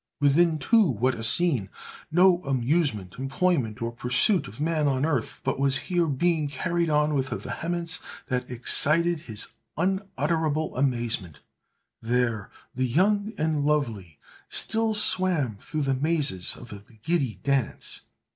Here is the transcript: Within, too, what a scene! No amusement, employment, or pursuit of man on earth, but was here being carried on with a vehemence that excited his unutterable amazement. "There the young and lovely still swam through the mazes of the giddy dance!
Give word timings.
Within, 0.19 0.57
too, 0.57 0.89
what 0.89 1.13
a 1.13 1.21
scene! 1.21 1.69
No 2.11 2.41
amusement, 2.43 3.19
employment, 3.19 3.83
or 3.83 3.91
pursuit 3.91 4.47
of 4.47 4.59
man 4.59 4.87
on 4.87 5.05
earth, 5.05 5.41
but 5.43 5.59
was 5.59 5.77
here 5.77 6.07
being 6.07 6.47
carried 6.47 6.89
on 6.89 7.13
with 7.13 7.31
a 7.31 7.37
vehemence 7.37 7.99
that 8.25 8.49
excited 8.49 9.19
his 9.19 9.49
unutterable 9.77 10.75
amazement. 10.75 11.41
"There 12.01 12.49
the 12.73 12.87
young 12.87 13.33
and 13.37 13.63
lovely 13.63 14.17
still 14.49 14.95
swam 14.95 15.59
through 15.61 15.83
the 15.83 15.93
mazes 15.93 16.55
of 16.57 16.69
the 16.69 16.97
giddy 17.03 17.35
dance! 17.43 18.01